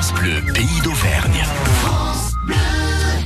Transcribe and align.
France 0.00 0.14
Bleu, 0.14 0.40
pays 0.54 0.80
d'Auvergne. 0.82 1.44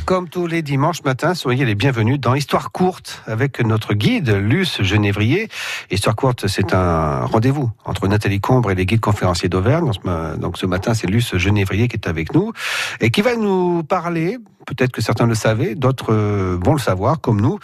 Comme 0.06 0.28
tous 0.28 0.48
les 0.48 0.60
dimanches 0.60 1.04
matins, 1.04 1.34
soyez 1.34 1.64
les 1.64 1.76
bienvenus 1.76 2.18
dans 2.18 2.34
Histoire 2.34 2.72
courte 2.72 3.22
avec 3.28 3.64
notre 3.64 3.94
guide 3.94 4.30
Luce 4.30 4.82
Genévrier. 4.82 5.48
Histoire 5.92 6.16
courte, 6.16 6.48
c'est 6.48 6.74
un 6.74 7.26
rendez-vous 7.26 7.70
entre 7.84 8.08
Nathalie 8.08 8.40
Combre 8.40 8.72
et 8.72 8.74
les 8.74 8.86
guides 8.86 8.98
conférenciers 8.98 9.48
d'Auvergne. 9.48 9.92
Donc 10.38 10.58
ce 10.58 10.66
matin, 10.66 10.94
c'est 10.94 11.06
Luce 11.06 11.36
Genévrier 11.36 11.86
qui 11.86 11.94
est 11.94 12.08
avec 12.08 12.34
nous 12.34 12.52
et 13.00 13.12
qui 13.12 13.22
va 13.22 13.36
nous 13.36 13.84
parler, 13.84 14.38
peut-être 14.66 14.90
que 14.90 15.00
certains 15.00 15.28
le 15.28 15.36
savaient, 15.36 15.76
d'autres 15.76 16.12
euh, 16.12 16.58
vont 16.60 16.72
le 16.72 16.80
savoir 16.80 17.20
comme 17.20 17.40
nous, 17.40 17.60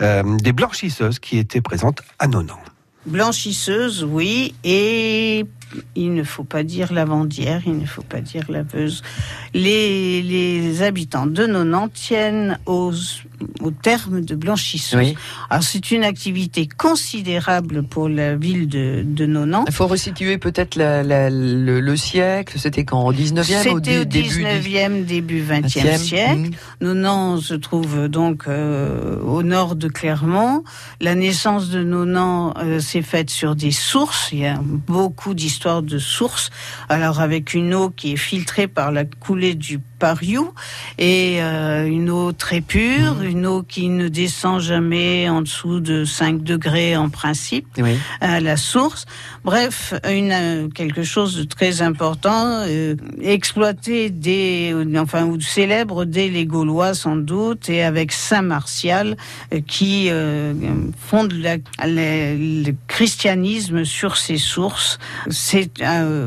euh, 0.00 0.22
des 0.36 0.52
blanchisseuses 0.52 1.18
qui 1.18 1.38
étaient 1.38 1.62
présentes 1.62 2.02
à 2.20 2.28
Nonan. 2.28 2.60
Blanchisseuses, 3.06 4.04
oui, 4.04 4.54
et 4.62 5.46
il 5.94 6.14
ne 6.14 6.22
faut 6.22 6.44
pas 6.44 6.62
dire 6.62 6.92
lavandière, 6.92 7.62
il 7.66 7.78
ne 7.78 7.86
faut 7.86 8.02
pas 8.02 8.20
dire 8.20 8.44
laveuse. 8.50 9.02
Les, 9.54 10.22
les 10.22 10.82
habitants 10.82 11.26
de 11.26 11.46
Nonan 11.46 11.88
tiennent 11.88 12.58
aux, 12.66 12.92
au 13.60 13.70
terme 13.70 14.22
de 14.22 14.34
blanchisseuse. 14.34 15.14
Alors 15.50 15.62
c'est 15.62 15.90
une 15.90 16.04
activité 16.04 16.68
considérable 16.68 17.82
pour 17.82 18.08
la 18.08 18.36
ville 18.36 18.68
de, 18.68 19.02
de 19.04 19.26
Nonan. 19.26 19.64
Il 19.66 19.72
faut 19.72 19.86
resituer 19.86 20.38
peut-être 20.38 20.76
le, 20.78 21.96
siècle, 21.96 22.58
c'était 22.58 22.84
quand 22.84 23.04
Au 23.04 23.12
19e 23.12 23.42
C'était 23.42 23.98
au, 23.98 24.04
19e, 24.04 25.04
début 25.04 25.42
20e, 25.42 25.98
siècle. 25.98 26.50
Mmh. 26.50 26.84
Nonan 26.84 27.38
se 27.38 27.54
trouve 27.54 28.08
donc 28.08 28.44
euh, 28.48 29.20
au 29.20 29.42
nord 29.42 29.76
de 29.76 29.88
Clermont. 29.88 30.64
La 31.00 31.14
naissance 31.14 31.68
de 31.70 31.82
Nonan 31.82 32.54
euh, 32.58 32.80
s'est 32.80 33.02
faite 33.02 33.30
sur 33.30 33.56
des 33.56 33.70
sources. 33.70 34.30
Il 34.32 34.40
y 34.40 34.46
a 34.46 34.58
beaucoup 34.62 35.34
d'histoires 35.34 35.61
de 35.82 35.98
source, 35.98 36.50
alors 36.88 37.20
avec 37.20 37.54
une 37.54 37.74
eau 37.74 37.90
qui 37.90 38.12
est 38.12 38.16
filtrée 38.16 38.66
par 38.66 38.90
la 38.90 39.04
coulée 39.04 39.54
du 39.54 39.80
Pariou 40.02 40.52
et 40.98 41.36
euh, 41.40 41.86
une 41.86 42.10
eau 42.10 42.32
très 42.32 42.60
pure, 42.60 43.14
mmh. 43.14 43.24
une 43.24 43.46
eau 43.46 43.62
qui 43.62 43.88
ne 43.88 44.08
descend 44.08 44.58
jamais 44.60 45.28
en 45.28 45.42
dessous 45.42 45.78
de 45.78 46.04
5 46.04 46.42
degrés 46.42 46.96
en 46.96 47.08
principe 47.08 47.68
à 48.20 48.40
la 48.40 48.56
source. 48.56 49.06
Bref, 49.44 49.94
une, 50.10 50.32
euh, 50.32 50.68
quelque 50.68 51.04
chose 51.04 51.36
de 51.36 51.44
très 51.44 51.82
important, 51.82 52.64
euh, 52.66 52.96
exploité 53.22 54.10
des, 54.10 54.74
enfin, 54.98 55.24
ou 55.24 55.40
célèbre 55.40 56.04
dès 56.04 56.28
les 56.28 56.46
Gaulois 56.46 56.94
sans 56.94 57.14
doute, 57.14 57.68
et 57.68 57.84
avec 57.84 58.10
Saint 58.10 58.42
Martial 58.42 59.16
qui 59.68 60.10
fonde 60.98 61.32
le 61.32 62.72
christianisme 62.88 63.84
sur 63.84 64.16
ses 64.16 64.36
sources. 64.36 64.98
C'est 65.30 65.80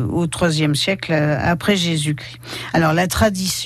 au 0.09 0.27
IIIe 0.27 0.75
siècle 0.75 1.11
après 1.11 1.75
Jésus-Christ. 1.75 2.39
Alors 2.73 2.93
la 2.93 3.07
tradition 3.07 3.64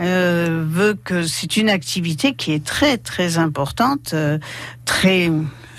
euh, 0.00 0.64
veut 0.66 0.94
que 0.94 1.24
c'est 1.24 1.56
une 1.56 1.68
activité 1.68 2.34
qui 2.34 2.52
est 2.52 2.64
très 2.64 2.98
très 2.98 3.38
importante, 3.38 4.10
euh, 4.14 4.38
très 4.84 5.30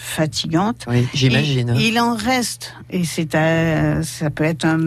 fatigante. 0.05 0.85
Oui, 0.87 1.07
j'imagine. 1.13 1.75
Il, 1.79 1.99
en 1.99 2.15
reste, 2.15 2.73
et 2.89 3.03
c'est 3.03 3.31
ça 3.33 4.29
peut 4.29 4.43
être 4.43 4.65
un 4.65 4.77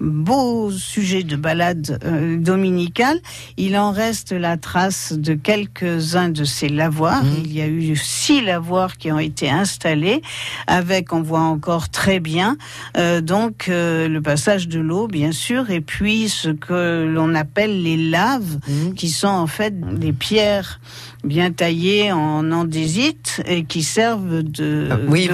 beau 0.00 0.70
sujet 0.70 1.24
de 1.24 1.36
balade 1.36 1.98
euh, 2.04 2.36
dominicale, 2.38 3.18
il 3.56 3.76
en 3.76 3.90
reste 3.90 4.32
la 4.32 4.56
trace 4.56 5.12
de 5.12 5.34
quelques-uns 5.34 6.30
de 6.30 6.44
ces 6.44 6.68
lavoirs. 6.68 7.24
Mmh. 7.24 7.34
Il 7.44 7.52
y 7.52 7.60
a 7.60 7.66
eu 7.66 7.96
six 7.96 8.40
lavoirs 8.40 8.96
qui 8.96 9.10
ont 9.12 9.18
été 9.18 9.50
installés, 9.50 10.22
avec, 10.66 11.12
on 11.12 11.22
voit 11.22 11.40
encore 11.40 11.88
très 11.88 12.20
bien, 12.20 12.56
euh, 12.96 13.20
donc 13.20 13.68
euh, 13.68 14.08
le 14.08 14.22
passage 14.22 14.68
de 14.68 14.80
l'eau, 14.80 15.08
bien 15.08 15.32
sûr, 15.32 15.70
et 15.70 15.80
puis 15.80 16.28
ce 16.28 16.50
que 16.50 17.04
l'on 17.04 17.34
appelle 17.34 17.82
les 17.82 17.96
laves, 17.96 18.58
mmh. 18.68 18.94
qui 18.94 19.10
sont 19.10 19.28
en 19.28 19.46
fait 19.46 19.78
des 19.98 20.12
pierres 20.12 20.80
bien 21.24 21.50
taillées 21.50 22.12
en 22.12 22.52
andésite 22.52 23.42
et 23.46 23.64
qui 23.64 23.82
servent 23.82 24.42
de, 24.42 24.67
ah, 24.90 24.96
oui, 25.08 25.28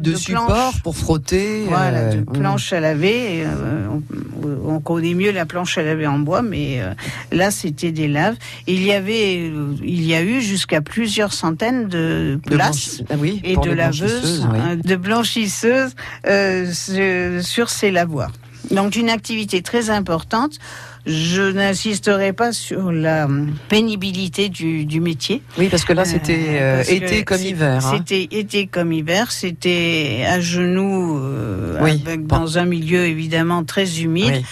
de, 0.00 0.14
support 0.14 0.74
pour 0.82 0.96
frotter. 0.96 1.64
Voilà, 1.68 1.98
euh, 1.98 2.14
de 2.14 2.20
planche 2.20 2.72
à 2.72 2.80
laver. 2.80 3.44
Euh, 3.44 3.86
on, 4.64 4.80
connaît 4.80 5.14
mieux 5.14 5.32
la 5.32 5.44
planche 5.44 5.76
à 5.78 5.82
laver 5.82 6.06
en 6.06 6.18
bois, 6.18 6.42
mais 6.42 6.80
euh, 6.80 6.94
là 7.32 7.50
c'était 7.50 7.92
des 7.92 8.08
laves. 8.08 8.36
Il 8.66 8.82
y 8.82 8.92
avait, 8.92 9.46
il 9.46 10.04
y 10.04 10.14
a 10.14 10.22
eu 10.22 10.40
jusqu'à 10.40 10.80
plusieurs 10.80 11.32
centaines 11.32 11.88
de 11.88 12.38
places 12.46 13.02
ah 13.10 13.14
et 13.44 13.56
de 13.56 13.70
laveuses, 13.70 14.46
de 14.84 14.96
blanchisseuses 14.96 15.94
sur 17.42 17.70
ces 17.70 17.90
lavoirs. 17.90 18.32
Donc 18.70 18.96
une 18.96 19.10
activité 19.10 19.62
très 19.62 19.90
importante. 19.90 20.58
Je 21.06 21.42
n'insisterai 21.52 22.34
pas 22.34 22.52
sur 22.52 22.92
la 22.92 23.26
pénibilité 23.68 24.48
du, 24.50 25.00
métier. 25.00 25.42
Oui, 25.56 25.68
parce 25.68 25.84
que 25.84 25.94
là, 25.94 26.04
c'était 26.04 26.58
euh, 26.60 26.82
été 26.82 27.24
comme 27.24 27.40
hiver. 27.40 27.86
Hein. 27.86 27.94
C'était 27.96 28.28
été 28.30 28.66
comme 28.66 28.92
hiver. 28.92 29.32
C'était 29.32 30.26
à 30.28 30.40
genoux, 30.40 31.18
euh, 31.18 32.16
dans 32.18 32.58
un 32.58 32.66
milieu 32.66 33.06
évidemment 33.06 33.64
très 33.64 34.00
humide 34.00 34.42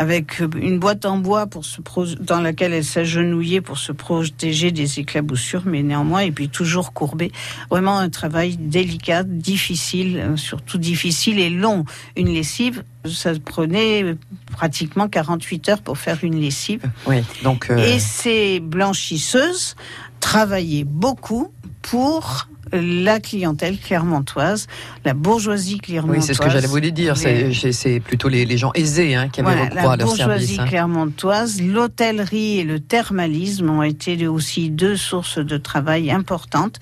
avec 0.00 0.40
une 0.40 0.78
boîte 0.78 1.04
en 1.04 1.18
bois 1.18 1.46
pour 1.46 1.66
se 1.66 1.82
dans 2.20 2.40
laquelle 2.40 2.72
elle 2.72 2.86
s'agenouillait 2.86 3.60
pour 3.60 3.76
se 3.76 3.92
protéger 3.92 4.72
des 4.72 4.98
éclaboussures, 4.98 5.64
mais 5.66 5.82
néanmoins, 5.82 6.20
et 6.20 6.32
puis 6.32 6.48
toujours 6.48 6.94
courbée. 6.94 7.30
Vraiment 7.68 7.98
un 7.98 8.08
travail 8.08 8.56
délicat, 8.56 9.24
difficile, 9.24 10.16
euh, 10.16 10.36
surtout 10.38 10.78
difficile 10.78 11.38
et 11.38 11.50
long. 11.50 11.84
Une 12.16 12.28
lessive, 12.28 12.82
ça 13.04 13.32
prenait 13.44 14.16
pratiquement 14.52 15.06
48 15.06 15.68
heures 15.68 15.82
pour 15.82 15.98
faire 15.98 16.16
une 16.22 16.40
lessive. 16.40 16.80
Oui, 17.06 17.16
donc. 17.42 17.68
Euh, 17.68 17.76
et 17.76 17.98
ces 17.98 18.58
blanchisseuses 18.58 19.76
travaillaient 20.18 20.84
beaucoup 20.84 21.52
pour 21.82 22.48
la 22.72 23.20
clientèle 23.20 23.78
clermontoise, 23.78 24.66
la 25.04 25.14
bourgeoisie 25.14 25.78
clermontoise. 25.78 26.20
Oui, 26.20 26.26
c'est 26.26 26.34
ce 26.34 26.40
que 26.40 26.50
j'allais 26.50 26.66
vous 26.66 26.80
dire. 26.80 27.16
C'est 27.16 28.00
plutôt 28.00 28.28
les, 28.28 28.58
gens 28.58 28.72
aisés 28.74 29.14
hein, 29.14 29.28
qui 29.28 29.40
avaient 29.40 29.68
recours 29.68 29.90
à 29.90 29.96
leur 29.96 30.08
service. 30.08 30.18
La 30.18 30.26
bourgeoisie 30.26 30.60
hein. 30.60 30.66
clermontoise, 30.66 31.62
l'hôtellerie 31.62 32.60
et 32.60 32.64
le 32.64 32.80
thermalisme 32.80 33.70
ont 33.70 33.82
été 33.82 34.26
aussi 34.26 34.70
deux 34.70 34.96
sources 34.96 35.38
de 35.38 35.56
travail 35.56 36.10
importantes. 36.10 36.78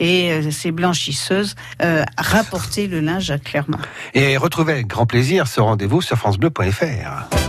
Et 0.00 0.32
euh, 0.32 0.50
ces 0.50 0.72
blanchisseuses 0.72 1.54
euh, 1.82 2.04
rapportaient 2.18 2.86
le 2.86 3.00
linge 3.00 3.30
à 3.30 3.38
Clermont. 3.38 3.78
Et 4.14 4.36
retrouvez 4.36 4.72
avec 4.72 4.86
grand 4.86 5.06
plaisir 5.06 5.46
ce 5.46 5.60
rendez-vous 5.60 6.02
sur 6.02 6.16
francebleu.fr. 6.16 7.41